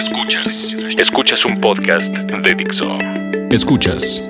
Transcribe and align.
Escuchas. 0.00 0.74
Escuchas 0.96 1.44
un 1.44 1.60
podcast 1.60 2.06
de 2.10 2.54
Dixo. 2.54 2.96
Escuchas. 3.50 4.26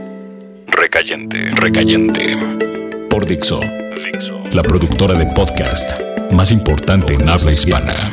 Recayente. 0.67 1.49
Recayente. 1.53 2.37
Por 3.09 3.25
Dixo. 3.25 3.61
Dixo. 3.61 4.43
La 4.51 4.63
productora 4.65 5.17
de 5.17 5.27
podcast 5.27 5.93
más 6.33 6.51
importante 6.51 7.15
en 7.15 7.29
habla 7.29 7.53
hispana. 7.53 8.11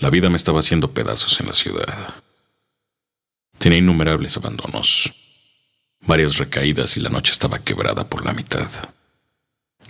La 0.00 0.10
vida 0.10 0.30
me 0.30 0.36
estaba 0.36 0.58
haciendo 0.58 0.90
pedazos 0.90 1.38
en 1.38 1.46
la 1.46 1.52
ciudad. 1.52 1.94
Tenía 3.56 3.78
innumerables 3.78 4.36
abandonos, 4.36 5.12
varias 6.00 6.38
recaídas 6.38 6.96
y 6.96 7.00
la 7.02 7.08
noche 7.08 7.30
estaba 7.30 7.60
quebrada 7.60 8.08
por 8.08 8.26
la 8.26 8.32
mitad, 8.32 8.68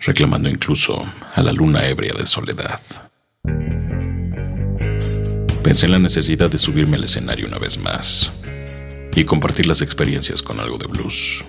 reclamando 0.02 0.50
incluso 0.50 1.02
a 1.34 1.42
la 1.42 1.52
luna 1.52 1.86
ebria 1.86 2.12
de 2.12 2.26
soledad. 2.26 2.78
Pensé 5.62 5.86
en 5.86 5.92
la 5.92 5.98
necesidad 5.98 6.50
de 6.50 6.58
subirme 6.58 6.96
al 6.96 7.04
escenario 7.04 7.46
una 7.46 7.58
vez 7.58 7.78
más 7.78 8.32
y 9.14 9.24
compartir 9.24 9.66
las 9.66 9.82
experiencias 9.82 10.42
con 10.42 10.60
algo 10.60 10.78
de 10.78 10.86
blues. 10.86 11.44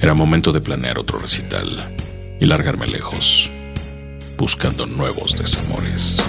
Era 0.00 0.14
momento 0.14 0.52
de 0.52 0.60
planear 0.60 0.98
otro 0.98 1.18
recital 1.18 1.96
y 2.40 2.46
largarme 2.46 2.86
lejos, 2.86 3.50
buscando 4.38 4.86
nuevos 4.86 5.36
desamores. 5.36 6.22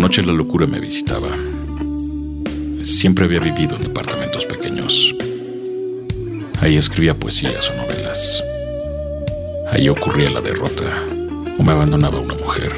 Noche 0.00 0.22
la 0.22 0.32
locura 0.32 0.66
me 0.66 0.80
visitaba. 0.80 1.28
Siempre 2.82 3.26
había 3.26 3.38
vivido 3.38 3.76
en 3.76 3.82
departamentos 3.82 4.46
pequeños. 4.46 5.14
Ahí 6.60 6.76
escribía 6.76 7.14
poesías 7.14 7.68
o 7.68 7.76
novelas. 7.76 8.42
Ahí 9.70 9.90
ocurría 9.90 10.30
la 10.30 10.40
derrota 10.40 10.84
o 11.58 11.62
me 11.62 11.72
abandonaba 11.72 12.18
una 12.18 12.34
mujer. 12.34 12.74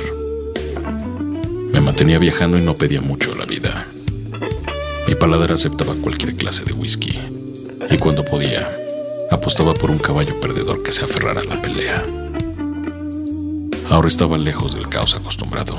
Me 1.72 1.80
mantenía 1.80 2.18
viajando 2.18 2.58
y 2.58 2.62
no 2.62 2.74
pedía 2.74 3.00
mucho 3.00 3.32
a 3.32 3.38
la 3.38 3.46
vida. 3.46 3.86
Mi 5.06 5.14
paladar 5.14 5.52
aceptaba 5.52 5.94
cualquier 5.94 6.34
clase 6.34 6.64
de 6.64 6.72
whisky 6.72 7.20
y 7.88 7.98
cuando 7.98 8.24
podía, 8.24 8.68
apostaba 9.30 9.74
por 9.74 9.92
un 9.92 9.98
caballo 9.98 10.40
perdedor 10.40 10.82
que 10.82 10.90
se 10.90 11.04
aferrara 11.04 11.40
a 11.40 11.44
la 11.44 11.62
pelea. 11.62 12.04
Ahora 13.90 14.08
estaba 14.08 14.38
lejos 14.38 14.74
del 14.74 14.88
caos 14.88 15.14
acostumbrado. 15.14 15.76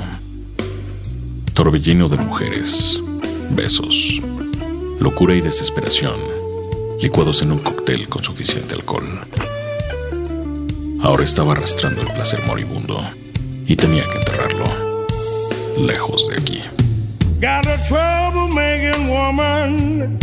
Torbellino 1.54 2.08
de 2.08 2.16
mujeres, 2.16 3.00
besos, 3.50 4.20
locura 4.98 5.36
y 5.36 5.40
desesperación, 5.40 6.16
licuados 7.00 7.42
en 7.42 7.52
un 7.52 7.60
cóctel 7.60 8.08
con 8.08 8.24
suficiente 8.24 8.74
alcohol. 8.74 9.20
Ahora 11.00 11.22
estaba 11.22 11.52
arrastrando 11.52 12.00
el 12.00 12.08
placer 12.08 12.44
moribundo 12.44 13.00
y 13.68 13.76
tenía 13.76 14.02
que 14.10 14.18
enterrarlo 14.18 15.06
lejos 15.78 16.28
de 16.28 16.34
aquí. 16.34 16.62
A 17.46 17.62
woman. 19.08 20.18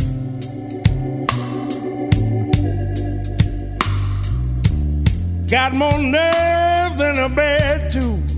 Got 5.47 5.73
more 5.75 5.97
nerve 5.97 6.97
than 6.97 7.17
a. 7.17 8.30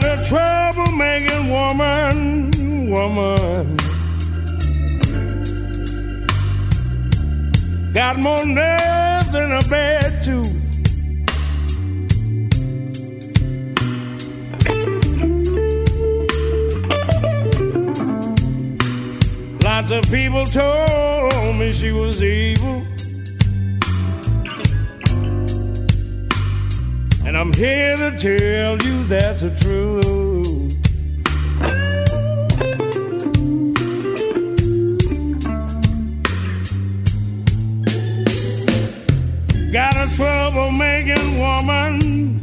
Got 0.00 0.18
a 0.18 0.22
troublemaking 0.30 1.50
woman, 1.50 2.52
woman. 2.88 3.76
Got 7.92 8.18
more 8.18 8.44
nerve 8.46 9.32
than 9.32 9.50
a 9.50 9.62
bad 9.68 10.22
tooth. 10.22 10.54
Lots 19.64 19.90
of 19.90 20.04
people 20.12 20.46
told 20.46 21.56
me 21.56 21.72
she 21.72 21.90
was 21.90 22.22
evil. 22.22 22.84
And 27.28 27.36
I'm 27.36 27.52
here 27.52 27.94
to 27.94 28.10
tell 28.18 28.78
you 28.78 29.04
that's 29.04 29.42
the 29.42 29.50
truth. 29.50 30.72
Got 39.70 39.94
a 39.94 40.06
troublemaking 40.16 41.38
woman. 41.38 42.40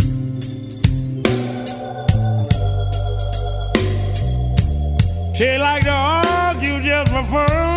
She 5.33 5.57
like 5.57 5.83
to 5.85 5.89
argue 5.89 6.79
just 6.83 7.11
for 7.11 7.23
fun. 7.23 7.74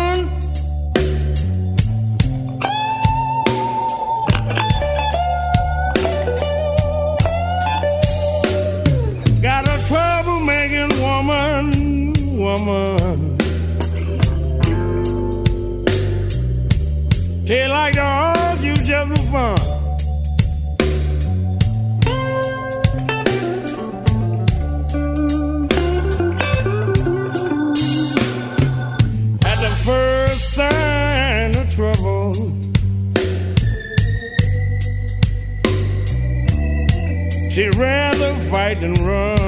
She'd 37.59 37.75
rather 37.75 38.33
fight 38.49 38.79
than 38.79 38.93
run. 38.93 39.38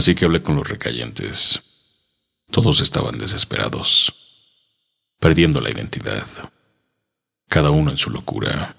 Así 0.00 0.14
que 0.14 0.24
hablé 0.24 0.40
con 0.42 0.56
los 0.56 0.66
recayentes. 0.66 1.60
Todos 2.50 2.80
estaban 2.80 3.18
desesperados, 3.18 4.14
perdiendo 5.18 5.60
la 5.60 5.70
identidad. 5.70 6.24
Cada 7.50 7.68
uno 7.68 7.90
en 7.90 7.98
su 7.98 8.08
locura, 8.08 8.76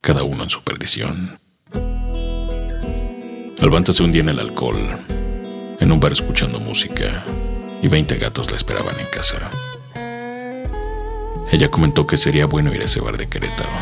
cada 0.00 0.22
uno 0.22 0.44
en 0.44 0.50
su 0.50 0.62
perdición. 0.62 1.40
Albanta 3.58 3.92
se 3.92 4.04
hundía 4.04 4.20
en 4.20 4.28
el 4.28 4.38
alcohol, 4.38 4.78
en 5.80 5.90
un 5.90 5.98
bar 5.98 6.12
escuchando 6.12 6.60
música, 6.60 7.26
y 7.82 7.88
20 7.88 8.16
gatos 8.18 8.48
la 8.52 8.56
esperaban 8.56 9.00
en 9.00 9.08
casa. 9.08 9.50
Ella 11.50 11.68
comentó 11.68 12.06
que 12.06 12.16
sería 12.16 12.46
bueno 12.46 12.72
ir 12.72 12.80
a 12.80 12.84
ese 12.84 13.00
bar 13.00 13.18
de 13.18 13.28
Querétaro 13.28 13.72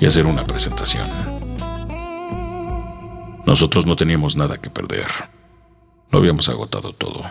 y 0.00 0.06
hacer 0.06 0.24
una 0.24 0.46
presentación. 0.46 1.06
Nosotros 3.44 3.84
no 3.84 3.94
teníamos 3.94 4.36
nada 4.36 4.56
que 4.56 4.70
perder. 4.70 5.41
Lo 6.12 6.18
habíamos 6.18 6.50
agotado 6.50 6.92
todo. 6.92 7.22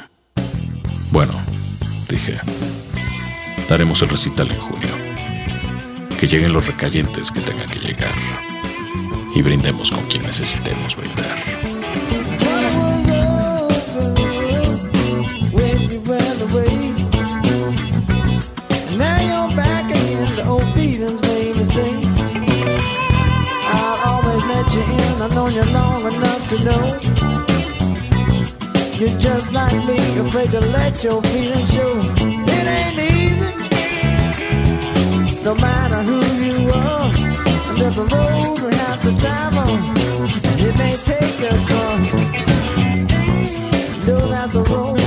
Bueno, 1.11 1.33
dije, 2.09 2.39
daremos 3.69 4.01
el 4.01 4.09
recital 4.09 4.49
en 4.49 4.57
junio. 4.57 4.89
Que 6.19 6.27
lleguen 6.27 6.51
los 6.51 6.65
recayentes 6.65 7.29
que 7.29 7.41
tengan 7.41 7.69
que 7.69 7.79
llegar. 7.79 8.15
Y 9.35 9.43
brindemos 9.43 9.91
con 9.91 10.03
quien 10.05 10.23
necesitemos 10.23 10.95
brindar. 10.95 11.37
I've 25.23 25.53
you 25.53 25.61
enough 26.07 26.49
to 26.49 26.63
know. 26.63 27.20
You're 29.01 29.17
just 29.17 29.51
like 29.51 29.73
me, 29.87 29.97
afraid 30.19 30.51
to 30.51 30.59
let 30.59 31.03
your 31.03 31.23
feelings 31.23 31.73
show. 31.73 32.03
It 32.19 32.67
ain't 32.77 32.99
easy, 32.99 33.49
no 35.43 35.55
matter 35.55 36.03
who 36.03 36.19
you 36.45 36.69
are. 36.69 37.09
And 37.69 37.79
there's 37.79 37.97
a 37.97 38.05
road 38.05 38.59
we 38.61 38.75
have 38.75 39.01
to 39.01 39.11
travel, 39.19 39.69
and 40.49 40.61
it 40.61 40.75
may 40.77 40.95
take 40.97 41.41
a 41.49 41.53
car. 41.65 41.97
No, 44.05 44.27
that's 44.27 44.53
a 44.53 44.61
road 44.65 45.00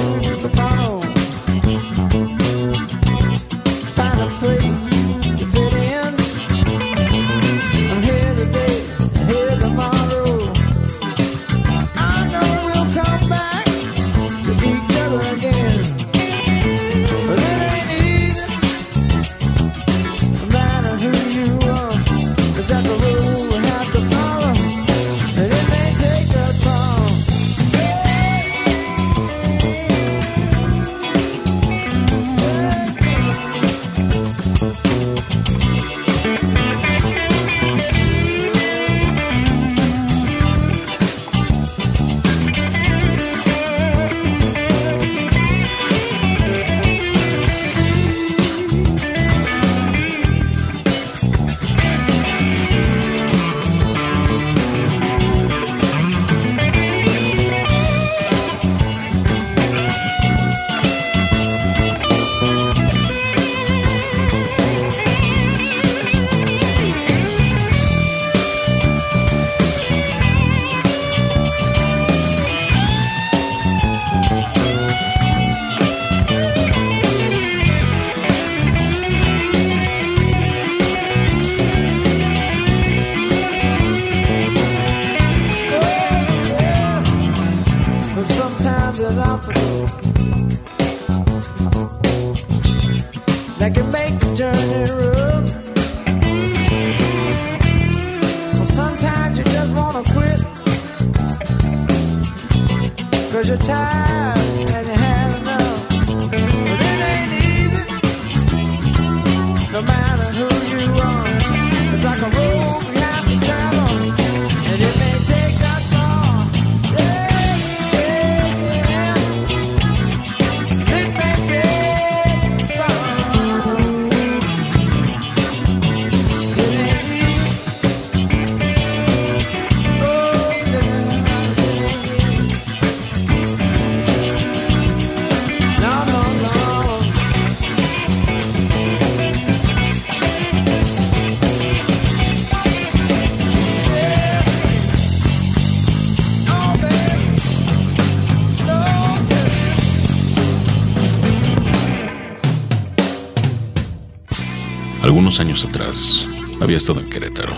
años 155.44 155.64
atrás, 155.66 156.26
había 156.58 156.78
estado 156.78 157.00
en 157.00 157.10
Querétaro. 157.10 157.52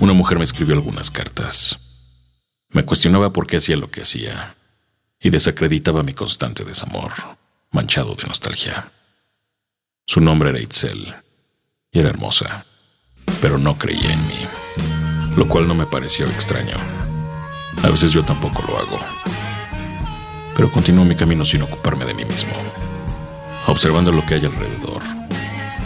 Una 0.00 0.12
mujer 0.12 0.38
me 0.38 0.44
escribió 0.44 0.76
algunas 0.76 1.10
cartas. 1.10 2.06
Me 2.68 2.84
cuestionaba 2.84 3.32
por 3.32 3.48
qué 3.48 3.56
hacía 3.56 3.76
lo 3.76 3.90
que 3.90 4.02
hacía 4.02 4.54
y 5.20 5.30
desacreditaba 5.30 6.04
mi 6.04 6.12
constante 6.12 6.64
desamor. 6.64 7.10
manchado 7.72 8.14
de 8.14 8.22
nostalgia. 8.28 8.92
Su 10.06 10.20
nombre 10.20 10.50
era 10.50 10.60
Itzel 10.60 11.12
y 11.90 11.98
era 11.98 12.10
hermosa, 12.10 12.64
pero 13.42 13.58
no 13.58 13.76
creía 13.76 14.12
en 14.12 14.26
mí, 14.28 14.46
lo 15.36 15.48
cual 15.48 15.66
no 15.66 15.74
me 15.74 15.86
pareció 15.86 16.24
extraño. 16.26 16.76
A 17.82 17.88
veces 17.88 18.12
yo 18.12 18.24
tampoco 18.24 18.62
lo 18.66 18.78
hago, 18.78 18.98
pero 20.56 20.70
continúo 20.70 21.04
mi 21.04 21.16
camino 21.16 21.44
sin 21.44 21.62
ocuparme 21.62 22.04
de 22.06 22.14
mí 22.14 22.24
mismo, 22.24 22.54
observando 23.66 24.12
lo 24.12 24.24
que 24.24 24.34
hay 24.34 24.46
alrededor, 24.46 25.02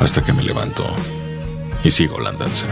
hasta 0.04 0.22
que 0.22 0.32
me 0.32 0.42
levanto 0.42 0.84
y 1.84 1.90
sigo 1.90 2.18
la 2.18 2.30
andanza. 2.30 2.66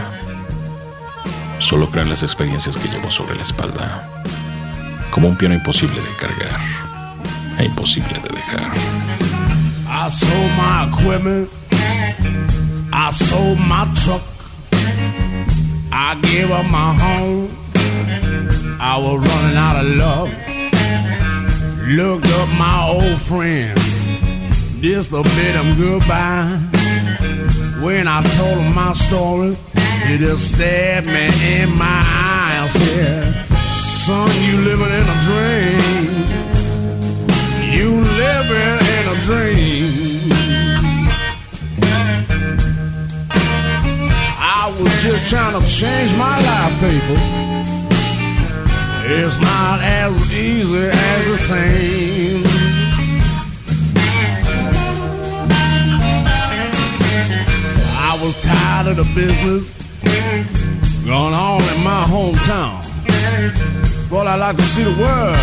Solo 1.59 1.89
creo 1.89 2.03
en 2.03 2.09
las 2.09 2.23
experiencias 2.23 2.75
que 2.75 2.89
llevo 2.89 3.09
sobre 3.09 3.35
la 3.35 3.41
espalda, 3.41 4.09
como 5.11 5.29
un 5.29 5.37
piano 5.37 5.55
imposible 5.55 6.01
de 6.01 6.15
cargar 6.19 6.59
e 7.57 7.65
imposible 7.65 8.19
de 8.21 8.29
dejar. 8.29 8.71
I 9.87 10.09
sold 10.09 10.51
my 10.57 10.89
equipment. 10.89 11.49
I 12.91 13.11
sold 13.11 13.59
my 13.59 13.85
truck. 13.93 14.21
I 15.93 16.15
gave 16.21 16.51
up 16.51 16.65
my 16.65 16.93
home. 16.93 17.49
I 18.79 18.97
was 18.97 19.19
running 19.19 19.57
out 19.57 19.77
of 19.77 19.95
luck. 19.95 20.29
Looked 21.87 22.27
up 22.39 22.49
my 22.57 22.89
old 22.89 23.21
friend. 23.21 23.77
Just 24.81 25.11
a 25.11 25.21
bid 25.21 25.55
him 25.55 25.75
goodbye. 25.77 26.80
When 27.81 28.07
I 28.07 28.21
told 28.37 28.59
him 28.59 28.75
my 28.75 28.93
story, 28.93 29.57
he 30.05 30.19
just 30.19 30.53
stared 30.53 31.05
me 31.07 31.29
in 31.57 31.69
my 31.75 32.03
eye 32.05 32.59
and 32.61 32.71
said, 32.71 33.33
Son, 33.71 34.29
you 34.45 34.61
living 34.61 34.85
in 34.85 35.01
a 35.01 35.17
dream. 35.25 35.81
You 37.73 37.89
living 38.21 38.79
in 38.97 39.05
a 39.09 39.17
dream. 39.25 40.31
I 44.37 44.75
was 44.79 45.01
just 45.01 45.27
trying 45.27 45.59
to 45.59 45.67
change 45.67 46.15
my 46.17 46.37
life, 46.39 46.73
people. 46.85 47.17
It's 49.09 49.39
not 49.39 49.79
as 49.81 50.31
easy 50.31 50.85
as 50.85 51.27
it 51.27 51.37
seems. 51.39 52.50
I 58.21 58.23
was 58.23 58.39
tired 58.39 58.85
of 58.85 58.97
the 58.97 59.15
business 59.15 59.73
going 61.03 61.33
on 61.33 61.59
in 61.59 61.83
my 61.83 62.05
hometown. 62.05 62.77
But 64.11 64.27
I 64.27 64.35
like 64.35 64.57
to 64.57 64.61
see 64.61 64.83
the 64.83 64.91
world. 65.01 65.39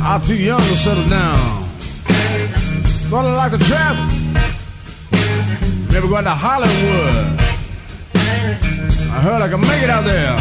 I'm 0.00 0.22
too 0.22 0.36
young 0.36 0.60
to 0.60 0.76
settle 0.76 1.08
down. 1.08 1.66
But 3.10 3.24
I 3.26 3.34
like 3.34 3.50
to 3.50 3.58
travel. 3.58 4.04
Never 5.90 6.06
go 6.06 6.22
to 6.22 6.30
Hollywood. 6.30 7.40
I 9.10 9.18
heard 9.20 9.42
I 9.42 9.48
could 9.48 9.58
make 9.58 9.82
it 9.82 9.90
out 9.90 10.04
there. 10.04 10.38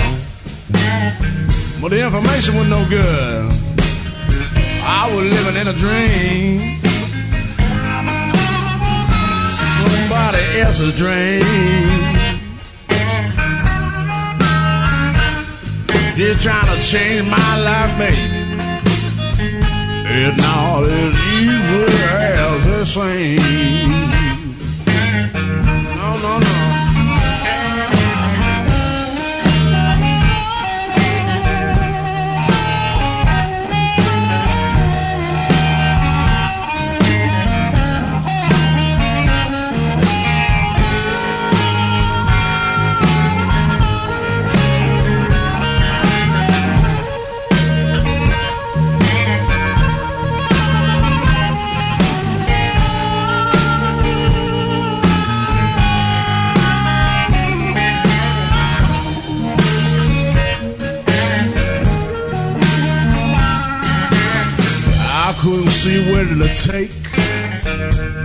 But 1.82 1.90
the 1.90 2.06
information 2.06 2.56
was 2.56 2.70
no 2.70 2.88
good. 2.88 3.52
I 4.84 5.12
was 5.12 5.26
living 5.26 5.60
in 5.60 5.68
a 5.70 5.74
dream. 5.74 6.87
Somebody 9.90 10.60
else's 10.60 10.96
dream. 10.98 11.42
Just 16.16 16.42
trying 16.42 16.66
to 16.76 16.82
change 16.82 17.30
my 17.30 17.58
life, 17.62 17.98
baby. 17.98 18.48
It's 20.10 20.38
not 20.42 20.84
as 20.84 21.16
easy 21.38 21.84
as 22.08 22.66
it 22.66 22.86
seems. 22.86 23.88
No, 25.96 26.18
no, 26.24 26.40
no. 26.40 26.67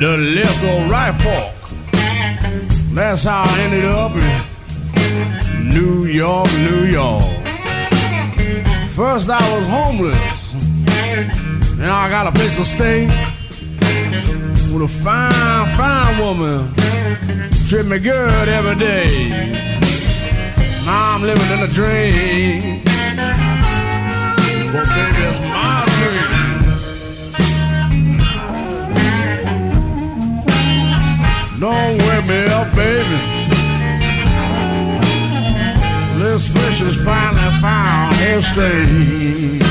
The 0.02 0.18
left 0.18 0.64
or 0.64 0.90
right 0.90 1.14
fork. 1.22 1.54
That's 2.92 3.22
how 3.22 3.44
I 3.46 3.60
ended 3.60 3.84
up 3.84 4.10
in 4.16 5.68
New 5.68 6.06
York, 6.06 6.48
New 6.58 6.86
York. 6.86 7.22
First 8.96 9.30
I 9.30 9.38
was 9.54 9.64
homeless, 9.68 10.54
and 10.54 11.86
I 11.86 12.10
got 12.10 12.26
a 12.26 12.32
place 12.32 12.56
to 12.56 12.64
stay 12.64 13.06
with 14.72 14.82
a 14.82 14.88
fine, 14.88 15.66
fine 15.76 16.18
woman. 16.18 16.74
Treat 17.68 17.86
me 17.86 18.00
good 18.00 18.48
every 18.48 18.74
day. 18.74 19.30
Now 20.84 21.14
I'm 21.14 21.22
living 21.22 21.48
in 21.56 21.60
a 21.62 21.68
dream. 21.68 22.82
But 24.72 24.86
baby, 24.96 25.22
it's 25.30 25.38
my 25.38 25.81
Don't 31.62 31.96
wake 31.96 32.26
me 32.26 32.44
up, 32.46 32.74
baby. 32.74 33.18
This 36.18 36.48
fish 36.48 36.80
is 36.80 36.96
finally 37.04 37.60
found 37.60 38.16
his 38.16 38.48
stream. 38.48 39.61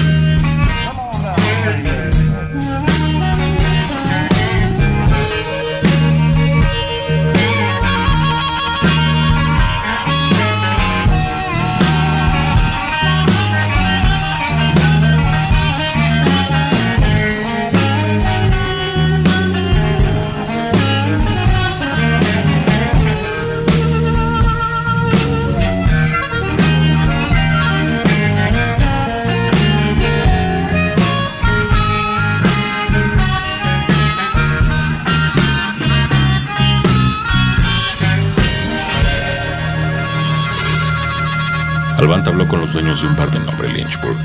Habló 42.26 42.48
con 42.48 42.62
los 42.62 42.72
dueños 42.72 43.02
de 43.02 43.08
un 43.08 43.16
bar 43.18 43.30
de 43.30 43.40
nombre 43.40 43.68
Lynchburg. 43.68 44.18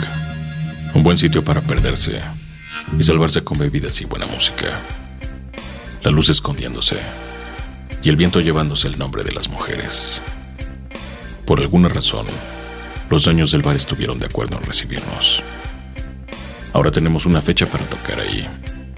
Un 0.95 1.03
buen 1.03 1.19
sitio 1.19 1.43
para 1.43 1.61
perderse 1.61 2.21
y 2.97 3.03
salvarse 3.03 3.43
con 3.43 3.59
bebidas 3.59 4.01
y 4.01 4.05
buena 4.05 4.27
música. 4.27 4.67
La 6.05 6.13
luz 6.13 6.29
escondiéndose 6.29 6.99
y 8.03 8.09
el 8.09 8.17
viento 8.17 8.41
llevándose 8.41 8.87
el 8.87 8.97
nombre 8.97 9.25
de 9.25 9.33
las 9.33 9.49
mujeres. 9.49 10.21
Por 11.47 11.59
alguna 11.59 11.89
razón, 11.89 12.27
los 13.11 13.25
dueños 13.25 13.51
del 13.51 13.63
bar 13.63 13.75
estuvieron 13.75 14.21
de 14.21 14.27
acuerdo 14.27 14.57
en 14.57 14.63
recibirnos. 14.63 15.43
Ahora 16.75 16.93
tenemos 16.93 17.27
una 17.27 17.43
fecha 17.43 17.67
para 17.67 17.87
tocar 17.87 18.21
ahí 18.21 18.47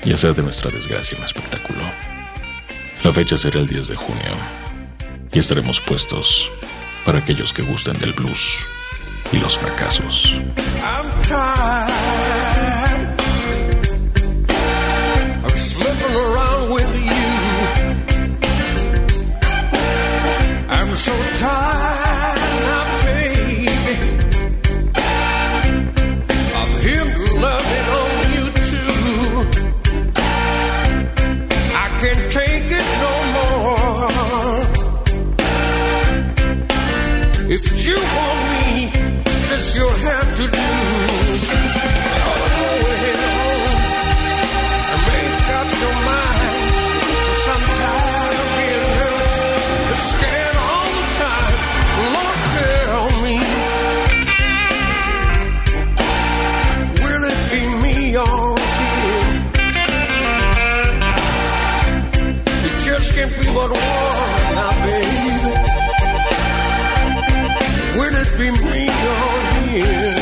y 0.05 0.13
hacer 0.13 0.35
de 0.35 0.43
nuestra 0.43 0.71
desgracia 0.71 1.17
un 1.17 1.25
espectáculo. 1.25 1.81
La 3.05 3.13
fecha 3.13 3.39
será 3.39 3.59
el 3.61 3.69
10 3.69 3.89
de 3.89 3.97
junio 3.97 4.33
y 5.33 5.39
estaremos 5.39 5.81
puestos 5.81 6.51
para 7.07 7.21
aquellos 7.21 7.55
que 7.55 7.63
gusten 7.63 7.99
del 8.01 8.13
blues 8.13 8.59
y 9.33 9.39
los 9.39 9.59
fracasos. 9.59 10.41
I'm 10.83 11.23
tired 11.23 11.89
of 15.45 15.59
slipping 15.59 16.17
around 16.17 16.71
with 16.71 16.95
you. 16.95 17.29
I'm 20.71 20.97
so 20.97 21.13
tired 21.39 22.08
You 39.79 39.87
have 39.87 40.29
to 40.39 40.43
do. 40.43 40.65
Home 42.25 42.83
and 44.91 45.03
make 45.09 45.47
up 45.59 45.69
your 45.83 45.97
mind. 46.09 46.63
I'm 47.55 47.63
tired 47.79 48.39
of 48.43 48.49
being 48.59 48.87
scared 50.11 50.57
all 50.67 50.89
the 50.99 51.07
time. 51.23 51.55
Lord, 52.17 52.39
tell 52.59 53.07
me, 53.25 53.37
will 57.05 57.25
it 57.33 57.41
be 57.53 57.63
me 57.85 57.97
or? 58.17 58.41
It 62.67 62.75
just 62.83 63.09
can't 63.15 63.33
be 63.41 63.47
one, 63.61 63.73
now. 64.59 64.73
Will 67.99 68.15
it 68.23 68.31
be 68.39 68.49
me 68.71 68.83
here. 69.69 70.18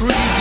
crazy 0.00 0.39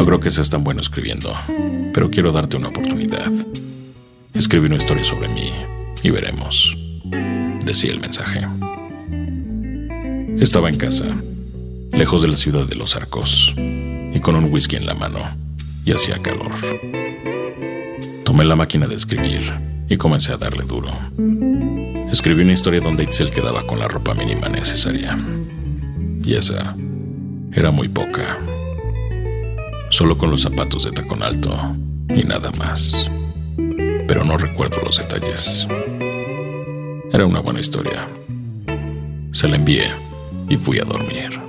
No 0.00 0.06
creo 0.06 0.18
que 0.18 0.30
seas 0.30 0.48
tan 0.48 0.64
bueno 0.64 0.80
escribiendo, 0.80 1.30
pero 1.92 2.10
quiero 2.10 2.32
darte 2.32 2.56
una 2.56 2.68
oportunidad. 2.68 3.30
Escribe 4.32 4.66
una 4.66 4.76
historia 4.76 5.04
sobre 5.04 5.28
mí 5.28 5.52
y 6.02 6.08
veremos. 6.08 6.74
Decía 7.66 7.90
el 7.90 8.00
mensaje. 8.00 8.40
Estaba 10.38 10.70
en 10.70 10.78
casa, 10.78 11.04
lejos 11.92 12.22
de 12.22 12.28
la 12.28 12.38
ciudad 12.38 12.64
de 12.64 12.76
los 12.76 12.96
arcos, 12.96 13.54
y 13.58 14.18
con 14.20 14.36
un 14.36 14.50
whisky 14.50 14.76
en 14.76 14.86
la 14.86 14.94
mano, 14.94 15.18
y 15.84 15.92
hacía 15.92 16.16
calor. 16.22 16.52
Tomé 18.24 18.46
la 18.46 18.56
máquina 18.56 18.86
de 18.86 18.94
escribir 18.94 19.52
y 19.86 19.98
comencé 19.98 20.32
a 20.32 20.38
darle 20.38 20.64
duro. 20.64 20.92
Escribí 22.10 22.42
una 22.42 22.54
historia 22.54 22.80
donde 22.80 23.04
Itzel 23.04 23.32
quedaba 23.32 23.66
con 23.66 23.78
la 23.78 23.86
ropa 23.86 24.14
mínima 24.14 24.48
necesaria. 24.48 25.14
Y 26.24 26.36
esa 26.36 26.74
era 27.52 27.70
muy 27.70 27.88
poca. 27.88 28.38
Solo 29.90 30.16
con 30.16 30.30
los 30.30 30.42
zapatos 30.42 30.84
de 30.84 30.92
tacón 30.92 31.22
alto 31.22 31.76
y 32.08 32.22
nada 32.22 32.50
más. 32.58 33.10
Pero 34.08 34.24
no 34.24 34.36
recuerdo 34.36 34.78
los 34.78 34.98
detalles. 34.98 35.66
Era 37.12 37.26
una 37.26 37.40
buena 37.40 37.60
historia. 37.60 38.08
Se 39.32 39.48
la 39.48 39.56
envié 39.56 39.84
y 40.48 40.56
fui 40.56 40.78
a 40.78 40.84
dormir. 40.84 41.40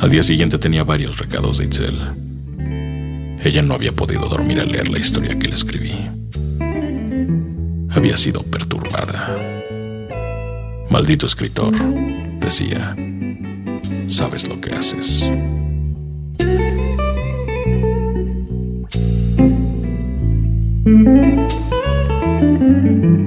Al 0.00 0.10
día 0.10 0.22
siguiente 0.22 0.58
tenía 0.58 0.84
varios 0.84 1.18
recados 1.18 1.58
de 1.58 1.64
Itzel. 1.64 1.98
Ella 3.42 3.62
no 3.62 3.74
había 3.74 3.92
podido 3.92 4.28
dormir 4.28 4.60
al 4.60 4.70
leer 4.70 4.88
la 4.88 4.98
historia 4.98 5.38
que 5.38 5.48
le 5.48 5.54
escribí. 5.54 5.94
Había 7.90 8.18
sido 8.18 8.42
perturbada. 8.42 9.34
Maldito 10.90 11.24
escritor, 11.24 11.74
decía. 12.38 12.94
Sabes 14.08 14.46
lo 14.48 14.60
que 14.60 14.74
haces. 14.74 15.26
Thank 20.86 21.64
you. 23.04 23.23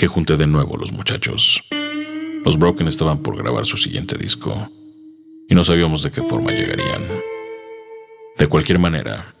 Que 0.00 0.06
junté 0.06 0.38
de 0.38 0.46
nuevo 0.46 0.76
a 0.76 0.78
los 0.78 0.92
muchachos. 0.92 1.62
Los 2.42 2.58
Broken 2.58 2.88
estaban 2.88 3.18
por 3.18 3.36
grabar 3.36 3.66
su 3.66 3.76
siguiente 3.76 4.16
disco 4.16 4.70
y 5.46 5.54
no 5.54 5.62
sabíamos 5.62 6.02
de 6.02 6.10
qué 6.10 6.22
forma 6.22 6.52
llegarían. 6.52 7.02
De 8.38 8.46
cualquier 8.46 8.78
manera, 8.78 9.34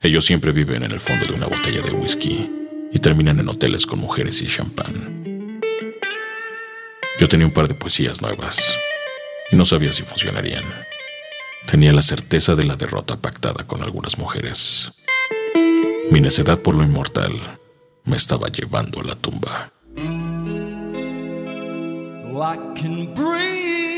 ellos 0.00 0.24
siempre 0.24 0.50
viven 0.52 0.82
en 0.82 0.92
el 0.92 0.98
fondo 0.98 1.26
de 1.26 1.34
una 1.34 1.46
botella 1.46 1.82
de 1.82 1.90
whisky 1.90 2.50
y 2.90 2.98
terminan 3.00 3.38
en 3.38 3.50
hoteles 3.50 3.84
con 3.84 3.98
mujeres 3.98 4.40
y 4.40 4.46
champán. 4.46 5.60
Yo 7.20 7.28
tenía 7.28 7.46
un 7.46 7.52
par 7.52 7.68
de 7.68 7.74
poesías 7.74 8.22
nuevas 8.22 8.78
y 9.52 9.56
no 9.56 9.66
sabía 9.66 9.92
si 9.92 10.04
funcionarían. 10.04 10.64
Tenía 11.66 11.92
la 11.92 12.00
certeza 12.00 12.54
de 12.54 12.64
la 12.64 12.76
derrota 12.76 13.20
pactada 13.20 13.66
con 13.66 13.82
algunas 13.82 14.16
mujeres. 14.16 14.90
Mi 16.10 16.22
necedad 16.22 16.58
por 16.60 16.74
lo 16.74 16.82
inmortal 16.82 17.58
me 18.04 18.16
estaba 18.16 18.48
llevando 18.48 19.00
a 19.00 19.04
la 19.04 19.14
tumba. 19.14 19.74
I 22.40 22.56
can 22.74 23.12
breathe 23.14 23.97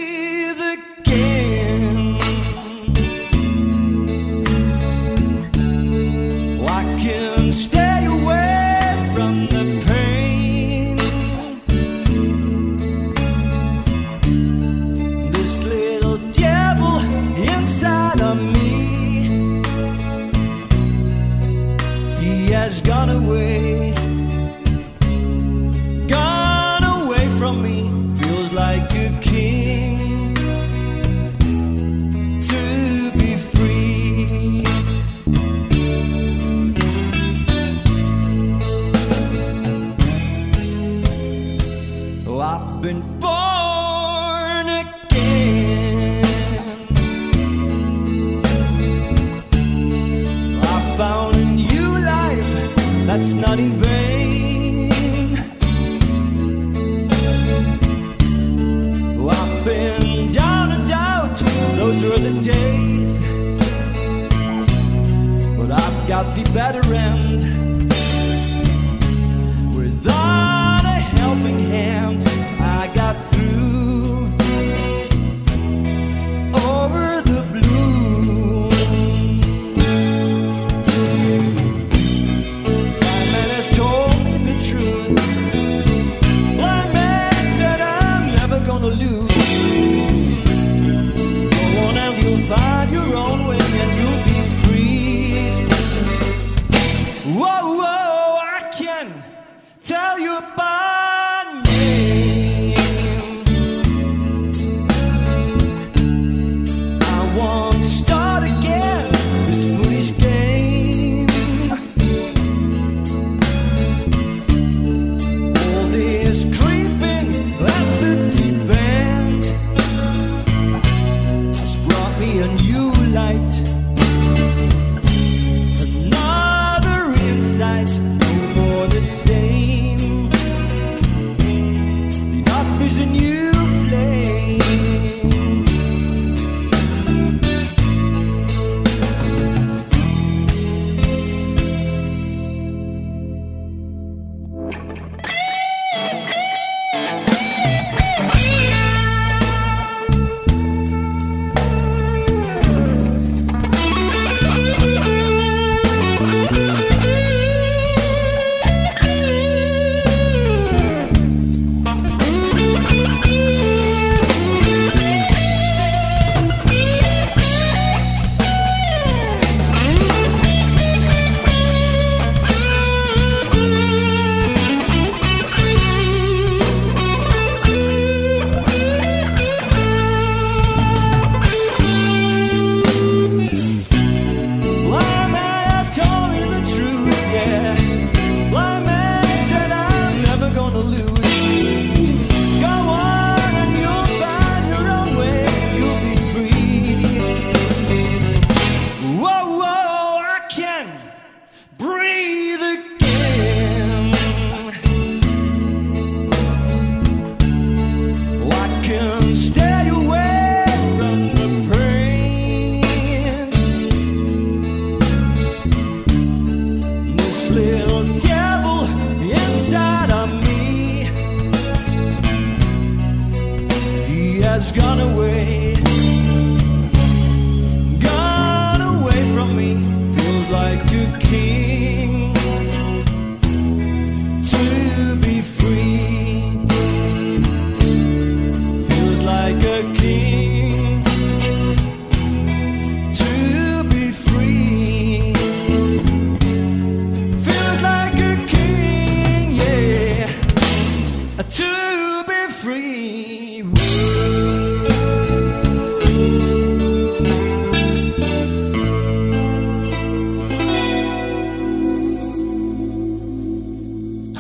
that's 53.11 53.35
not 53.35 53.59
in 53.59 53.73
vain. 53.73 54.93
I've 59.29 59.65
been 59.65 60.31
down 60.31 60.71
and 60.71 60.89
out, 60.93 61.35
those 61.75 62.05
were 62.05 62.21
the 62.21 62.39
days. 62.41 63.21
But 65.59 65.73
I've 65.73 66.09
got 66.09 66.37
the 66.37 66.49
better 66.53 66.85
end. 66.95 67.60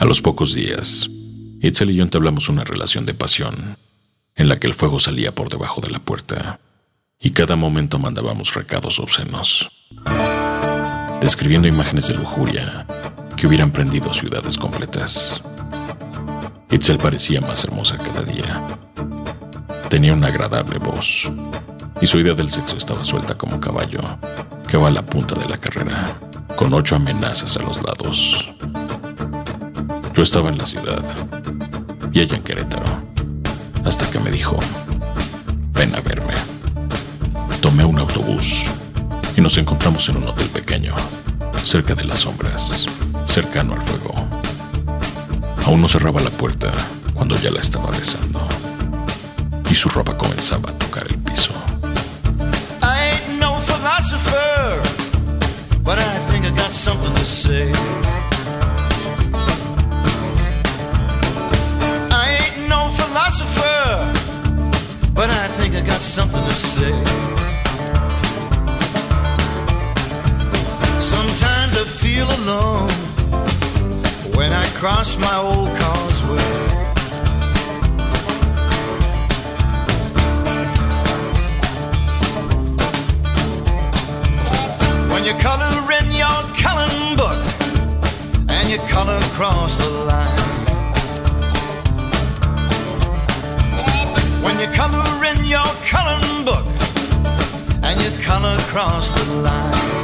A 0.00 0.06
los 0.06 0.22
pocos 0.22 0.54
días, 0.54 1.10
Itzel 1.60 1.90
y 1.90 1.96
yo 1.96 2.02
entablamos 2.02 2.48
una 2.48 2.64
relación 2.64 3.04
de 3.04 3.12
pasión, 3.12 3.76
en 4.34 4.48
la 4.48 4.56
que 4.56 4.66
el 4.66 4.72
fuego 4.72 4.98
salía 4.98 5.34
por 5.34 5.50
debajo 5.50 5.82
de 5.82 5.90
la 5.90 5.98
puerta, 5.98 6.58
y 7.20 7.32
cada 7.32 7.54
momento 7.54 7.98
mandábamos 7.98 8.54
recados 8.54 8.98
obscenos, 8.98 9.70
describiendo 11.20 11.68
imágenes 11.68 12.08
de 12.08 12.14
lujuria 12.14 12.86
que 13.36 13.46
hubieran 13.46 13.72
prendido 13.72 14.10
ciudades 14.14 14.56
completas. 14.56 15.42
Itzel 16.70 16.96
parecía 16.96 17.42
más 17.42 17.62
hermosa 17.64 17.98
cada 17.98 18.22
día. 18.22 18.78
Tenía 19.90 20.14
una 20.14 20.28
agradable 20.28 20.78
voz, 20.78 21.30
y 22.00 22.06
su 22.06 22.18
idea 22.18 22.32
del 22.32 22.48
sexo 22.48 22.78
estaba 22.78 23.04
suelta 23.04 23.36
como 23.36 23.60
caballo, 23.60 24.00
que 24.66 24.78
va 24.78 24.88
a 24.88 24.92
la 24.92 25.04
punta 25.04 25.34
de 25.34 25.46
la 25.46 25.58
carrera, 25.58 26.06
con 26.56 26.72
ocho 26.72 26.96
amenazas 26.96 27.54
a 27.58 27.62
los 27.64 27.84
lados. 27.84 28.48
Yo 30.14 30.22
estaba 30.22 30.48
en 30.48 30.58
la 30.58 30.66
ciudad 30.66 31.02
y 32.12 32.20
ella 32.20 32.36
en 32.36 32.42
Querétaro, 32.42 32.84
hasta 33.84 34.10
que 34.10 34.18
me 34.18 34.30
dijo, 34.30 34.58
ven 35.72 35.94
a 35.94 36.00
verme. 36.00 36.34
Tomé 37.60 37.84
un 37.84 37.98
autobús 37.98 38.64
y 39.36 39.40
nos 39.40 39.56
encontramos 39.58 40.08
en 40.08 40.16
un 40.16 40.28
hotel 40.28 40.48
pequeño, 40.48 40.94
cerca 41.62 41.94
de 41.94 42.04
las 42.04 42.20
sombras, 42.20 42.86
cercano 43.26 43.74
al 43.74 43.82
fuego. 43.82 44.14
Aún 45.66 45.80
no 45.80 45.88
cerraba 45.88 46.20
la 46.20 46.30
puerta 46.30 46.72
cuando 47.14 47.36
ya 47.36 47.50
la 47.50 47.60
estaba 47.60 47.90
besando 47.90 48.40
y 49.70 49.74
su 49.74 49.88
ropa 49.88 50.16
comenzaba 50.16 50.70
a 50.70 50.78
tocar 50.78 51.06
el 51.08 51.18
piso. 51.18 51.52
I 52.82 53.12
ain't 53.12 53.40
no 53.40 53.58
philosopher, 53.60 54.80
but 55.84 55.98
I 55.98 56.18
think 56.30 56.44
I 56.46 56.50
got 56.50 56.72
something 56.72 57.14
to 57.14 57.24
say. 57.24 58.19
Philosopher, 63.30 65.12
but 65.14 65.30
I 65.30 65.46
think 65.58 65.74
I 65.74 65.80
got 65.82 66.00
something 66.00 66.42
to 66.42 66.52
say. 66.52 66.90
Sometimes 71.00 71.76
I 71.76 71.84
feel 72.02 72.26
alone 72.40 72.90
when 74.34 74.52
I 74.52 74.66
cross 74.80 75.16
my 75.18 75.36
old 75.36 75.68
causeway. 75.78 76.50
When 85.12 85.24
you 85.24 85.34
color 85.34 85.92
in 85.98 86.10
your 86.12 86.40
coloring 86.56 87.16
book 87.16 87.38
and 88.48 88.68
you 88.68 88.78
color 88.88 89.18
across 89.18 89.76
the 89.76 89.88
line. 89.88 90.69
When 94.42 94.58
you 94.58 94.66
color 94.74 95.24
in 95.24 95.44
your 95.44 95.70
coloring 95.84 96.44
book 96.44 96.66
and 97.82 98.00
you 98.00 98.10
color 98.24 98.54
across 98.54 99.10
the 99.12 99.24
line. 99.46 100.00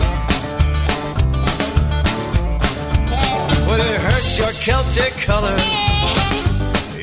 Would 3.69 3.81
it 3.81 4.01
hurt 4.01 4.39
your 4.39 4.53
Celtic 4.53 5.13
colors 5.25 5.61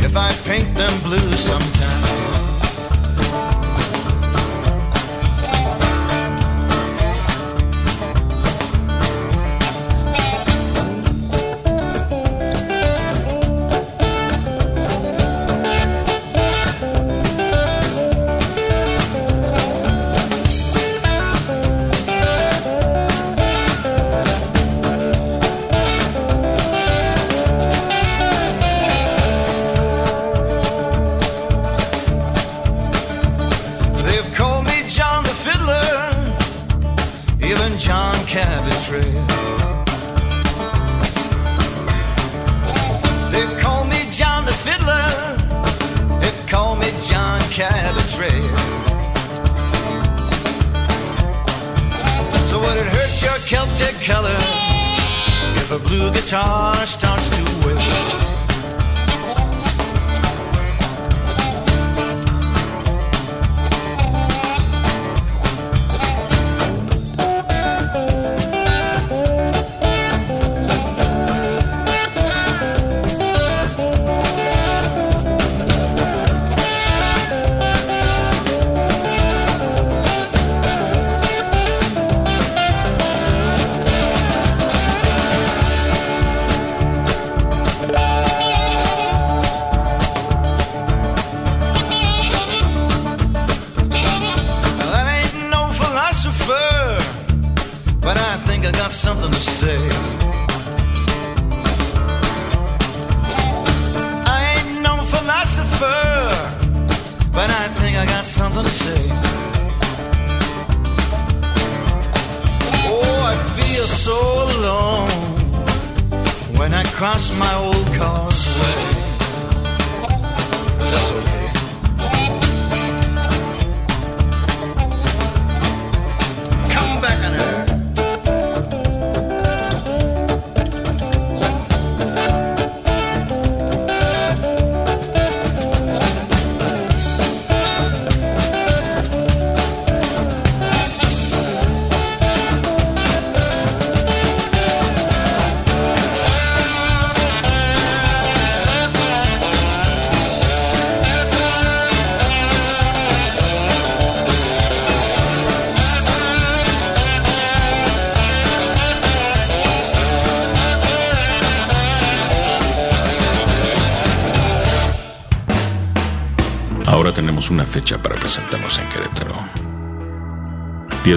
if 0.05 0.15
I 0.15 0.31
paint 0.45 0.75
them 0.75 0.93
blue 1.01 1.33
sometime? 1.33 2.02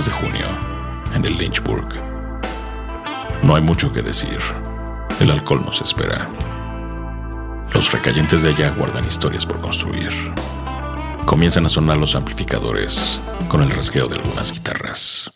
de 0.06 0.12
junio, 0.12 0.46
en 1.14 1.24
el 1.24 1.36
Lynchburg. 1.36 1.88
No 3.42 3.56
hay 3.56 3.62
mucho 3.62 3.92
que 3.92 4.02
decir. 4.02 4.38
El 5.18 5.30
alcohol 5.30 5.62
nos 5.64 5.80
espera. 5.80 6.28
Los 7.72 7.90
recayentes 7.90 8.42
de 8.42 8.50
allá 8.50 8.70
guardan 8.70 9.04
historias 9.04 9.44
por 9.44 9.60
construir. 9.60 10.10
Comienzan 11.24 11.66
a 11.66 11.68
sonar 11.68 11.96
los 11.96 12.14
amplificadores 12.14 13.20
con 13.48 13.62
el 13.62 13.70
rasgueo 13.70 14.06
de 14.06 14.16
algunas 14.16 14.52
guitarras. 14.52 15.30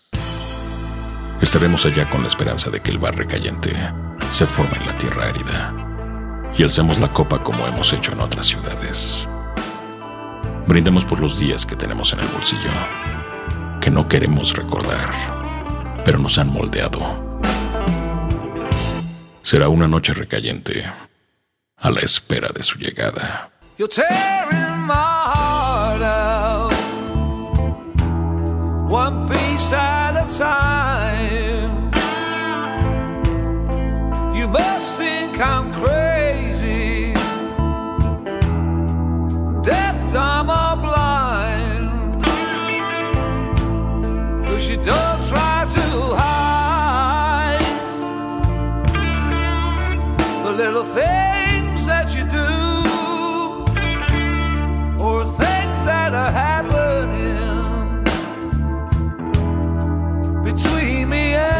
Estaremos 1.41 1.85
allá 1.85 2.09
con 2.09 2.23
la 2.23 2.29
esperanza 2.29 2.71
de 2.71 2.81
que 2.81 2.93
el 2.93 2.99
bar 2.99 3.17
recayente 3.17 3.75
se 4.31 4.47
forme 4.47 4.77
en 4.79 4.87
la 4.87 4.97
tierra 4.97 5.29
árida 5.29 5.75
y 6.57 6.63
alcemos 6.63 7.01
la 7.01 7.09
copa 7.13 7.43
como 7.43 7.67
hemos 7.67 7.93
hecho 7.93 8.13
en 8.13 8.21
otras 8.21 8.47
ciudades. 8.47 9.27
Brindemos 10.69 11.05
por 11.05 11.19
los 11.19 11.39
días 11.39 11.67
que 11.67 11.75
tenemos 11.75 12.13
en 12.13 12.21
el 12.21 12.29
bolsillo 12.29 12.71
que 13.81 13.91
no 13.91 14.09
queremos 14.09 14.55
recordar, 14.55 15.11
pero 16.05 16.19
nos 16.19 16.39
han 16.39 16.53
moldeado. 16.53 17.01
Será 19.43 19.69
una 19.69 19.89
noche 19.89 20.13
recayente, 20.13 20.85
a 21.77 21.91
la 21.91 22.01
espera 22.01 22.51
de 22.55 22.63
su 22.63 22.79
llegada. 22.79 23.51
One 28.91 29.29
piece 29.29 29.73
at 29.73 30.17
a 30.17 30.27
time. 30.37 30.90
little 50.81 50.95
things 50.95 51.85
that 51.87 52.15
you 52.15 52.25
do 52.25 52.39
or 55.05 55.25
things 55.25 55.85
that 55.85 56.15
are 56.15 56.33
happening 56.33 58.05
between 60.43 61.09
me 61.09 61.35
and 61.35 61.60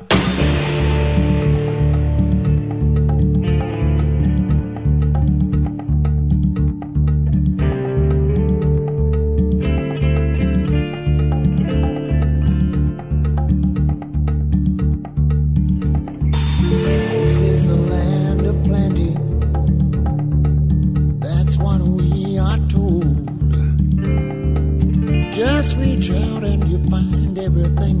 just 25.61 25.77
reach 25.77 26.09
out 26.09 26.43
and 26.43 26.67
you 26.71 26.83
find 26.87 27.37
everything 27.37 28.00